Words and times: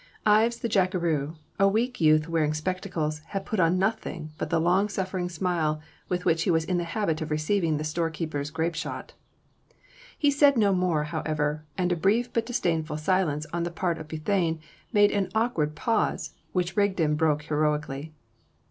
Ives 0.25 0.57
the 0.57 0.67
jackeroo, 0.67 1.35
a 1.59 1.67
weak 1.67 2.01
youth 2.01 2.27
wearing 2.27 2.55
spectacles, 2.55 3.19
had 3.27 3.45
put 3.45 3.59
on 3.59 3.77
nothing 3.77 4.31
but 4.39 4.49
the 4.49 4.59
long 4.59 4.89
suffering 4.89 5.29
smile 5.29 5.79
with 6.09 6.25
which 6.25 6.41
he 6.41 6.49
was 6.49 6.65
in 6.65 6.79
the 6.79 6.83
habit 6.85 7.21
of 7.21 7.29
receiving 7.29 7.77
the 7.77 7.83
storekeeper's 7.83 8.49
grape 8.49 8.73
shot. 8.73 9.13
He 10.17 10.31
said 10.31 10.57
no 10.57 10.73
more, 10.73 11.03
however, 11.03 11.65
and 11.77 11.91
a 11.91 11.95
brief 11.95 12.33
but 12.33 12.47
disdainful 12.47 12.97
silence 12.97 13.45
on 13.53 13.61
the 13.61 13.69
part 13.69 13.99
of 13.99 14.07
Bethune 14.07 14.59
made 14.91 15.11
an 15.11 15.29
awkward 15.35 15.75
pause 15.75 16.33
which 16.51 16.75
Rigden 16.75 17.13
broke 17.15 17.43
heroically. 17.43 18.11